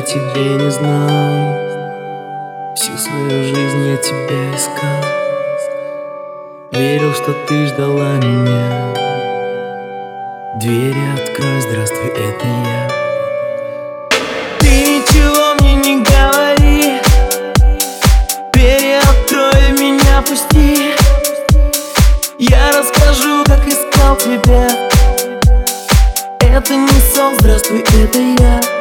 О 0.00 0.02
тебе 0.02 0.56
не 0.56 0.70
знал. 0.70 1.58
Всю 2.74 2.96
свою 2.96 3.44
жизнь 3.44 3.86
я 3.86 3.96
тебя 3.98 4.56
искал. 4.56 5.04
Верил, 6.72 7.12
что 7.12 7.34
ты 7.46 7.66
ждала 7.66 8.16
меня. 8.16 8.94
Двери 10.58 11.04
открой, 11.12 11.60
здравствуй, 11.60 12.08
это 12.16 12.46
я. 12.46 12.88
Тебя. 24.18 24.68
Это 26.40 26.74
не 26.74 27.00
сон, 27.14 27.34
здравствуй, 27.38 27.80
это 27.80 28.18
я 28.18 28.79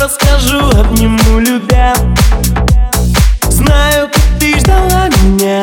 расскажу, 0.00 0.58
обниму, 0.78 1.40
любя. 1.40 1.94
Знаю, 3.48 4.08
как 4.12 4.22
ты 4.38 4.58
ждала 4.58 5.08
меня. 5.22 5.62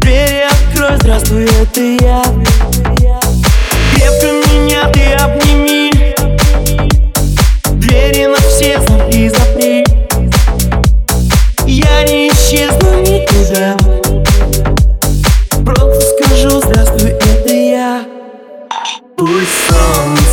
Двери 0.00 0.46
открой, 0.50 0.96
здравствуй, 0.96 1.44
это 1.44 1.80
я. 1.80 2.22
Крепко 3.94 4.26
меня 4.52 4.88
ты 4.92 5.12
обними. 5.14 5.92
Двери 7.74 8.26
на 8.26 8.36
все 8.36 8.80
замки 8.86 9.28
запри. 9.28 9.84
Я 11.66 12.02
не 12.04 12.28
исчезну 12.28 13.00
никуда. 13.02 13.76
Просто 15.64 16.00
скажу, 16.00 16.60
здравствуй, 16.60 17.10
это 17.10 17.52
я. 17.52 18.04
Пусть 19.16 19.68
солнце 19.68 20.29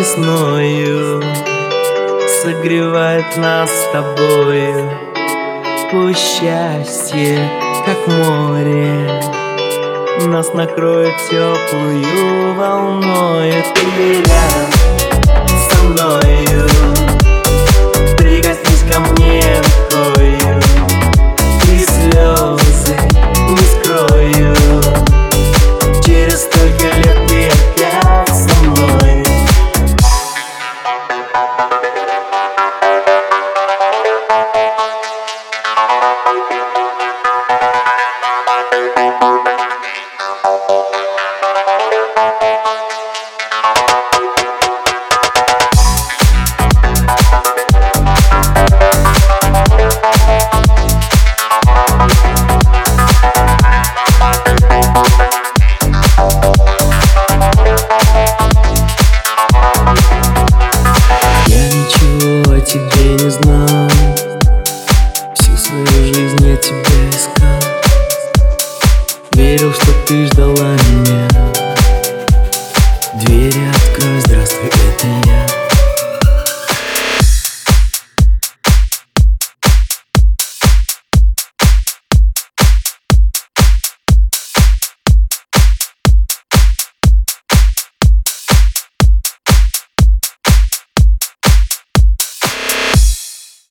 весною 0.00 1.22
Согревает 2.42 3.36
нас 3.36 3.70
с 3.70 3.92
тобою. 3.92 4.90
Пусть 5.90 6.40
счастье, 6.40 7.50
как 7.84 8.06
море 8.06 9.22
Нас 10.26 10.54
накроет 10.54 11.14
теплую 11.28 12.54
волною 12.54 13.62
тебе 62.70 63.14
не 63.14 63.30
знал 63.30 63.90
Всю 65.34 65.56
свою 65.56 65.86
жизнь 65.86 66.46
я 66.46 66.56
тебя 66.56 67.10
искал. 67.10 67.70
Верил, 69.32 69.72
что 69.72 69.92
ты 70.06 70.26
ждала 70.26 70.76
меня. 70.92 71.28
Двери 73.14 73.70
открой, 73.70 74.20
здравствуй, 74.20 74.68
это 74.68 75.06
я 75.28 75.59